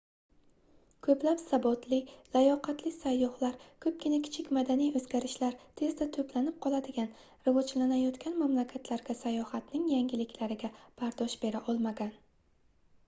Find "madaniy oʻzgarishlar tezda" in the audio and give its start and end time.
4.57-6.07